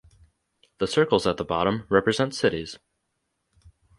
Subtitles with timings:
[0.79, 2.79] The circles at the bottom represent cities.